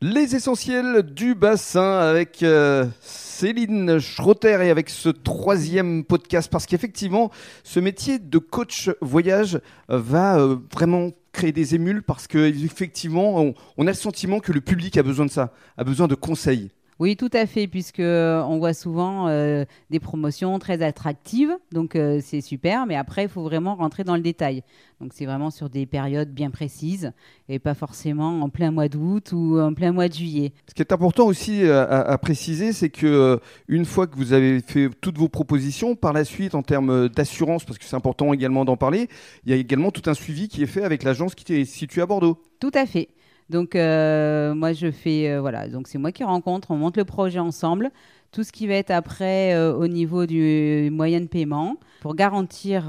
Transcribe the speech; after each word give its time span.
Les 0.00 0.36
essentiels 0.36 1.02
du 1.02 1.34
bassin 1.34 1.98
avec 1.98 2.44
euh, 2.44 2.86
Céline 3.00 3.98
Schrotter 3.98 4.64
et 4.64 4.70
avec 4.70 4.90
ce 4.90 5.08
troisième 5.08 6.04
podcast 6.04 6.48
parce 6.48 6.66
qu'effectivement 6.66 7.32
ce 7.64 7.80
métier 7.80 8.20
de 8.20 8.38
coach 8.38 8.90
voyage 9.00 9.60
va 9.88 10.38
euh, 10.38 10.54
vraiment 10.72 11.10
créer 11.32 11.50
des 11.50 11.74
émules 11.74 12.04
parce 12.04 12.28
qu'effectivement 12.28 13.42
on, 13.42 13.54
on 13.76 13.88
a 13.88 13.90
le 13.90 13.96
sentiment 13.96 14.38
que 14.38 14.52
le 14.52 14.60
public 14.60 14.96
a 14.98 15.02
besoin 15.02 15.26
de 15.26 15.32
ça, 15.32 15.52
a 15.76 15.82
besoin 15.82 16.06
de 16.06 16.14
conseils. 16.14 16.70
Oui, 17.00 17.16
tout 17.16 17.30
à 17.32 17.46
fait, 17.46 17.68
puisque 17.68 18.00
euh, 18.00 18.42
on 18.42 18.58
voit 18.58 18.74
souvent 18.74 19.28
euh, 19.28 19.64
des 19.88 20.00
promotions 20.00 20.58
très 20.58 20.82
attractives, 20.82 21.56
donc 21.70 21.94
euh, 21.94 22.18
c'est 22.20 22.40
super, 22.40 22.86
mais 22.86 22.96
après, 22.96 23.24
il 23.24 23.28
faut 23.28 23.44
vraiment 23.44 23.76
rentrer 23.76 24.02
dans 24.02 24.16
le 24.16 24.20
détail. 24.20 24.64
Donc 25.00 25.12
c'est 25.14 25.24
vraiment 25.24 25.50
sur 25.50 25.70
des 25.70 25.86
périodes 25.86 26.30
bien 26.34 26.50
précises 26.50 27.12
et 27.48 27.60
pas 27.60 27.74
forcément 27.74 28.40
en 28.40 28.48
plein 28.48 28.72
mois 28.72 28.88
d'août 28.88 29.30
ou 29.32 29.60
en 29.60 29.72
plein 29.72 29.92
mois 29.92 30.08
de 30.08 30.14
juillet. 30.14 30.52
Ce 30.68 30.74
qui 30.74 30.82
est 30.82 30.90
important 30.90 31.26
aussi 31.26 31.64
à, 31.66 31.84
à 31.84 32.18
préciser, 32.18 32.72
c'est 32.72 32.90
que 32.90 33.38
une 33.68 33.84
fois 33.84 34.08
que 34.08 34.16
vous 34.16 34.32
avez 34.32 34.60
fait 34.60 34.90
toutes 35.00 35.16
vos 35.16 35.28
propositions, 35.28 35.94
par 35.94 36.12
la 36.12 36.24
suite, 36.24 36.56
en 36.56 36.62
termes 36.62 37.08
d'assurance, 37.10 37.64
parce 37.64 37.78
que 37.78 37.84
c'est 37.84 37.94
important 37.94 38.32
également 38.32 38.64
d'en 38.64 38.76
parler, 38.76 39.08
il 39.46 39.52
y 39.52 39.54
a 39.54 39.56
également 39.56 39.92
tout 39.92 40.10
un 40.10 40.14
suivi 40.14 40.48
qui 40.48 40.64
est 40.64 40.66
fait 40.66 40.82
avec 40.82 41.04
l'agence 41.04 41.36
qui 41.36 41.52
est 41.52 41.64
située 41.64 42.02
à 42.02 42.06
Bordeaux. 42.06 42.42
Tout 42.58 42.72
à 42.74 42.84
fait. 42.84 43.08
Donc, 43.50 43.74
euh, 43.76 44.54
moi, 44.54 44.72
je 44.72 44.90
fais, 44.90 45.30
euh, 45.30 45.40
voilà, 45.40 45.68
donc 45.68 45.88
c'est 45.88 45.98
moi 45.98 46.12
qui 46.12 46.22
rencontre, 46.22 46.70
on 46.70 46.76
monte 46.76 46.96
le 46.96 47.04
projet 47.04 47.38
ensemble. 47.38 47.90
Tout 48.30 48.44
ce 48.44 48.52
qui 48.52 48.66
va 48.66 48.74
être 48.74 48.90
après 48.90 49.54
euh, 49.54 49.74
au 49.74 49.88
niveau 49.88 50.26
du 50.26 50.90
moyen 50.92 51.20
de 51.20 51.26
paiement, 51.26 51.76
pour 52.00 52.14
garantir 52.14 52.84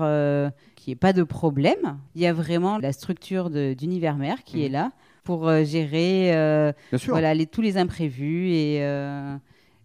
qu'il 0.76 0.92
n'y 0.92 0.94
ait 0.94 0.98
pas 1.00 1.14
de 1.14 1.24
problème, 1.24 1.98
il 2.16 2.22
y 2.22 2.28
a 2.28 2.34
vraiment 2.34 2.78
la 2.78 2.92
structure 2.92 3.50
d'univers 3.50 4.18
mère 4.18 4.44
qui 4.44 4.66
est 4.66 4.70
là 4.70 4.92
pour 5.24 5.50
gérer 5.64 6.74
voilà, 7.08 7.34
les, 7.34 7.46
tous 7.46 7.62
les 7.62 7.78
imprévus 7.78 8.50
et, 8.50 8.76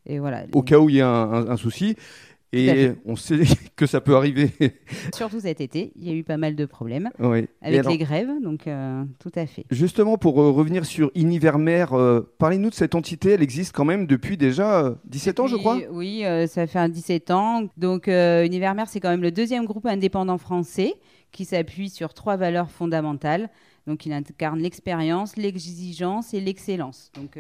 et 0.07 0.19
voilà. 0.19 0.43
Au 0.53 0.63
cas 0.63 0.79
où 0.79 0.91
il 0.91 0.97
y 0.97 1.01
a 1.01 1.09
un, 1.09 1.51
un 1.51 1.57
souci. 1.57 1.95
Et 2.55 2.93
on 3.05 3.17
sait 3.17 3.41
que 3.77 3.87
ça 3.87 4.01
peut 4.01 4.17
arriver. 4.17 4.51
Surtout 5.15 5.41
cet 5.41 5.61
été, 5.61 5.93
il 5.97 6.09
y 6.09 6.11
a 6.11 6.15
eu 6.15 6.23
pas 6.23 6.37
mal 6.37 6.55
de 6.55 6.65
problèmes 6.65 7.11
avec 7.61 7.87
les 7.87 7.99
grèves, 7.99 8.31
donc 8.43 8.67
euh, 8.67 9.05
tout 9.19 9.33
à 9.35 9.47
fait. 9.47 9.65
Justement, 9.71 10.17
pour 10.19 10.41
euh, 10.41 10.51
revenir 10.51 10.87
sur 10.87 11.11
Univermer, 11.15 11.87
euh, 11.93 12.23
parlez-nous 12.39 12.71
de 12.71 12.75
cette 12.75 12.95
entité. 12.95 13.31
Elle 13.31 13.43
existe 13.43 13.75
quand 13.75 13.85
même 13.85 14.07
depuis 14.07 14.37
déjà 14.37 14.95
17 15.07 15.41
ans, 15.41 15.47
je 15.47 15.57
crois 15.57 15.79
Oui, 15.91 16.25
ça 16.47 16.67
fait 16.67 16.79
un 16.79 16.89
17 16.89 17.31
ans. 17.31 17.69
Donc 17.77 18.07
Univermer, 18.07 18.85
c'est 18.87 19.01
quand 19.01 19.11
même 19.11 19.23
le 19.23 19.33
deuxième 19.33 19.65
groupe 19.65 19.87
indépendant 19.87 20.39
français 20.39 20.95
qui 21.33 21.45
s'appuie 21.45 21.91
sur 21.91 22.15
trois 22.15 22.37
valeurs 22.37 22.71
fondamentales. 22.71 23.51
Donc, 23.87 24.07
il 24.07 24.13
incarne 24.15 24.61
l'expérience, 24.61 25.37
l'exigence 25.37 26.33
et 26.33 26.41
l'excellence. 26.41 27.13
Donc, 27.15 27.39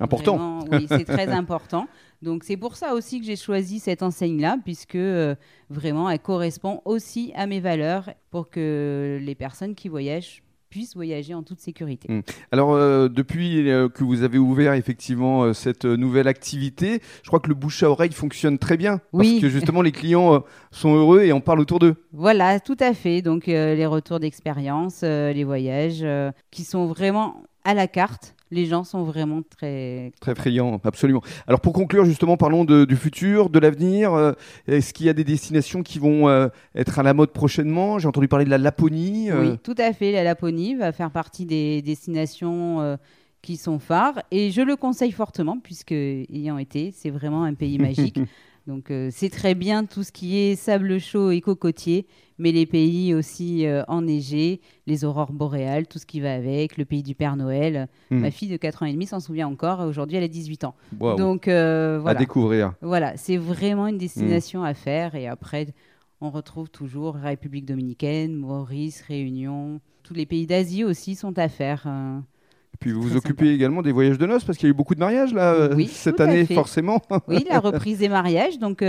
important. 0.00 0.60
oui, 0.72 0.86
c'est 0.88 1.04
très 1.04 1.28
important. 1.42 1.86
Donc 2.22 2.44
c'est 2.44 2.56
pour 2.56 2.76
ça 2.76 2.94
aussi 2.94 3.20
que 3.20 3.26
j'ai 3.26 3.36
choisi 3.36 3.80
cette 3.80 4.02
enseigne-là, 4.02 4.56
puisque 4.64 4.94
euh, 4.94 5.34
vraiment 5.70 6.08
elle 6.08 6.20
correspond 6.20 6.80
aussi 6.84 7.32
à 7.34 7.46
mes 7.46 7.60
valeurs 7.60 8.10
pour 8.30 8.48
que 8.48 9.18
les 9.20 9.34
personnes 9.34 9.74
qui 9.74 9.88
voyagent 9.88 10.42
puissent 10.70 10.94
voyager 10.94 11.34
en 11.34 11.42
toute 11.42 11.60
sécurité. 11.60 12.10
Mmh. 12.10 12.22
Alors, 12.50 12.72
euh, 12.72 13.08
depuis 13.08 13.68
euh, 13.68 13.90
que 13.90 14.04
vous 14.04 14.22
avez 14.22 14.38
ouvert 14.38 14.72
effectivement 14.72 15.52
cette 15.52 15.84
nouvelle 15.84 16.26
activité, 16.28 17.02
je 17.22 17.28
crois 17.28 17.40
que 17.40 17.48
le 17.48 17.54
bouche 17.54 17.82
à 17.82 17.90
oreille 17.90 18.12
fonctionne 18.12 18.56
très 18.56 18.78
bien. 18.78 19.00
Parce 19.12 19.38
que 19.38 19.50
justement, 19.50 19.82
les 19.82 19.92
clients 19.92 20.42
sont 20.70 20.94
heureux 20.94 21.24
et 21.24 21.32
en 21.32 21.40
parlent 21.40 21.60
autour 21.60 21.78
d'eux. 21.78 21.96
Voilà, 22.14 22.58
tout 22.58 22.78
à 22.80 22.94
fait. 22.94 23.20
Donc, 23.20 23.48
les 23.48 23.84
retours 23.84 24.18
d'expérience, 24.18 25.02
les 25.02 25.44
voyages, 25.44 26.06
qui 26.50 26.64
sont 26.64 26.86
vraiment 26.86 27.42
à 27.64 27.74
la 27.74 27.86
carte 27.86 28.34
les 28.52 28.66
gens 28.66 28.84
sont 28.84 29.02
vraiment 29.02 29.42
très... 29.42 30.12
Très 30.20 30.34
friands, 30.34 30.78
absolument. 30.84 31.22
Alors 31.46 31.60
pour 31.60 31.72
conclure, 31.72 32.04
justement, 32.04 32.36
parlons 32.36 32.64
du 32.64 32.96
futur, 32.96 33.48
de 33.48 33.58
l'avenir. 33.58 34.12
Euh, 34.12 34.32
est-ce 34.68 34.92
qu'il 34.92 35.06
y 35.06 35.08
a 35.08 35.14
des 35.14 35.24
destinations 35.24 35.82
qui 35.82 35.98
vont 35.98 36.28
euh, 36.28 36.48
être 36.74 36.98
à 36.98 37.02
la 37.02 37.14
mode 37.14 37.30
prochainement? 37.30 37.98
J'ai 37.98 38.06
entendu 38.06 38.28
parler 38.28 38.44
de 38.44 38.50
la 38.50 38.58
Laponie. 38.58 39.30
Euh. 39.30 39.52
Oui, 39.52 39.58
tout 39.62 39.74
à 39.78 39.92
fait. 39.94 40.12
La 40.12 40.22
Laponie 40.22 40.74
va 40.74 40.92
faire 40.92 41.10
partie 41.10 41.46
des 41.46 41.80
destinations 41.82 42.98
qui 43.42 43.56
sont 43.56 43.78
phares. 43.78 44.22
Et 44.30 44.50
je 44.50 44.62
le 44.62 44.76
conseille 44.76 45.12
fortement, 45.12 45.58
puisque 45.58 45.92
ayant 45.92 46.58
été, 46.58 46.92
c'est 46.92 47.10
vraiment 47.10 47.42
un 47.42 47.54
pays 47.54 47.78
magique. 47.78 48.18
Donc 48.66 48.90
euh, 48.90 49.08
c'est 49.10 49.28
très 49.28 49.54
bien 49.54 49.84
tout 49.84 50.04
ce 50.04 50.12
qui 50.12 50.38
est 50.38 50.54
sable 50.54 51.00
chaud 51.00 51.32
et 51.32 51.40
cocotier, 51.40 52.06
mais 52.38 52.52
les 52.52 52.64
pays 52.64 53.12
aussi 53.12 53.66
euh, 53.66 53.82
enneigés, 53.88 54.60
les 54.86 55.04
aurores 55.04 55.32
boréales, 55.32 55.88
tout 55.88 55.98
ce 55.98 56.06
qui 56.06 56.20
va 56.20 56.34
avec, 56.34 56.76
le 56.76 56.84
pays 56.84 57.02
du 57.02 57.16
Père 57.16 57.34
Noël. 57.34 57.88
Hmm. 58.10 58.20
Ma 58.20 58.30
fille 58.30 58.48
de 58.48 58.56
4 58.56 58.84
ans 58.84 58.86
et 58.86 58.92
demi 58.92 59.06
s'en 59.06 59.18
souvient 59.18 59.48
encore, 59.48 59.80
aujourd'hui 59.80 60.16
elle 60.16 60.22
a 60.22 60.28
18 60.28 60.62
ans. 60.62 60.76
Donc 60.92 61.48
euh, 61.48 61.98
voilà. 62.00 62.16
À 62.16 62.20
découvrir. 62.20 62.74
Voilà, 62.82 63.16
c'est 63.16 63.36
vraiment 63.36 63.88
une 63.88 63.98
destination 63.98 64.62
à 64.62 64.74
faire 64.74 65.16
et 65.16 65.26
après 65.26 65.66
on 66.20 66.30
retrouve 66.30 66.70
toujours 66.70 67.16
République 67.16 67.64
dominicaine, 67.64 68.36
Maurice, 68.36 69.02
Réunion, 69.02 69.80
tous 70.04 70.14
les 70.14 70.24
pays 70.24 70.46
d'Asie 70.46 70.84
aussi 70.84 71.16
sont 71.16 71.36
à 71.36 71.48
faire. 71.48 71.88
Puis 72.82 72.90
vous 72.90 73.00
vous 73.00 73.16
occupez 73.16 73.50
également 73.50 73.80
des 73.80 73.92
voyages 73.92 74.18
de 74.18 74.26
noces 74.26 74.42
parce 74.44 74.58
qu'il 74.58 74.68
y 74.68 74.70
a 74.70 74.72
eu 74.72 74.76
beaucoup 74.76 74.96
de 74.96 75.00
mariages 75.00 75.32
là 75.32 75.52
euh, 75.52 75.84
cette 75.86 76.20
année 76.20 76.44
forcément. 76.46 77.00
oui, 77.28 77.46
la 77.48 77.60
reprise 77.60 77.98
des 77.98 78.08
mariages. 78.08 78.58
Donc 78.58 78.82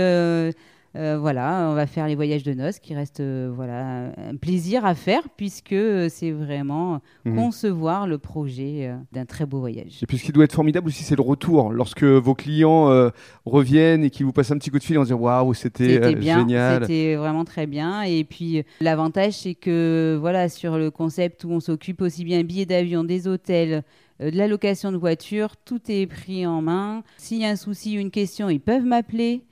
euh, 0.96 1.18
voilà, 1.18 1.68
on 1.70 1.74
va 1.74 1.88
faire 1.88 2.06
les 2.06 2.14
voyages 2.14 2.44
de 2.44 2.54
noces 2.54 2.78
qui 2.78 2.94
restent 2.94 3.18
euh, 3.18 3.50
voilà, 3.52 4.12
un 4.16 4.36
plaisir 4.36 4.84
à 4.84 4.94
faire 4.94 5.22
puisque 5.36 5.72
euh, 5.72 6.08
c'est 6.08 6.30
vraiment 6.30 7.00
mhm. 7.24 7.34
concevoir 7.34 8.06
le 8.06 8.18
projet 8.18 8.94
d'un 9.10 9.24
très 9.24 9.44
beau 9.44 9.58
voyage. 9.58 9.98
Et 10.02 10.06
puis 10.06 10.18
ce 10.18 10.24
qui 10.24 10.30
doit 10.30 10.44
être 10.44 10.52
formidable 10.52 10.86
aussi, 10.86 11.02
c'est 11.02 11.16
le 11.16 11.22
retour. 11.22 11.72
Lorsque 11.72 12.04
vos 12.04 12.34
clients 12.34 13.10
reviennent 13.44 14.04
et 14.04 14.10
qu'ils 14.10 14.24
vous 14.24 14.32
passent 14.32 14.52
un 14.52 14.58
petit 14.58 14.70
coup 14.70 14.78
de 14.78 14.84
fil 14.84 14.96
en 14.98 15.02
disant 15.02 15.16
waouh, 15.16 15.52
c'était 15.54 16.00
génial. 16.20 16.82
C'était 16.82 17.16
vraiment 17.16 17.44
très 17.44 17.66
bien. 17.66 18.02
Et 18.02 18.22
puis 18.22 18.62
l'avantage, 18.80 19.32
c'est 19.32 19.54
que 19.54 20.16
voilà, 20.20 20.48
sur 20.48 20.78
le 20.78 20.90
concept 20.90 21.44
où 21.44 21.50
on 21.50 21.60
s'occupe 21.60 22.02
aussi 22.02 22.24
bien 22.24 22.42
billets 22.44 22.66
d'avion, 22.66 23.02
des 23.02 23.26
hôtels, 23.26 23.82
de 24.20 24.30
la 24.36 24.46
location 24.46 24.92
de 24.92 24.96
voiture, 24.96 25.56
tout 25.56 25.80
est 25.88 26.06
pris 26.06 26.46
en 26.46 26.62
main. 26.62 27.02
S'il 27.16 27.40
y 27.40 27.44
a 27.44 27.48
un 27.48 27.56
souci 27.56 27.96
ou 27.96 28.00
une 28.00 28.12
question, 28.12 28.48
ils 28.48 28.60
peuvent 28.60 28.84
m'appeler 28.84 29.42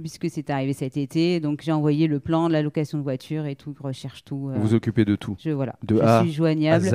puisque 0.00 0.30
c'est 0.30 0.50
arrivé 0.50 0.72
cet 0.72 0.96
été. 0.96 1.40
Donc 1.40 1.62
j'ai 1.62 1.72
envoyé 1.72 2.06
le 2.06 2.20
plan 2.20 2.48
de 2.48 2.52
la 2.52 2.62
location 2.62 2.98
de 2.98 3.02
voiture 3.02 3.46
et 3.46 3.56
tout, 3.56 3.74
recherche 3.80 4.24
tout. 4.24 4.50
Euh, 4.50 4.58
vous 4.58 4.74
occupez 4.74 5.04
de 5.04 5.16
tout. 5.16 5.36
Je 5.38 5.50
voilà. 5.50 5.76
De 5.84 6.00
je 6.00 6.20
suis 6.22 6.32
joignable. 6.32 6.88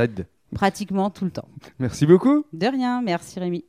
Pratiquement 0.54 1.10
tout 1.10 1.26
le 1.26 1.32
temps. 1.32 1.48
Merci 1.80 2.06
beaucoup. 2.06 2.46
De 2.54 2.68
rien, 2.68 3.02
merci 3.02 3.40
Rémi. 3.40 3.66